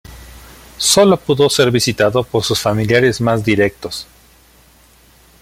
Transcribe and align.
Sólo 0.79 1.15
pudo 1.15 1.47
ser 1.47 1.69
visitado 1.69 2.23
por 2.23 2.43
sus 2.43 2.59
familiares 2.59 3.21
más 3.21 3.45
directos. 3.45 4.07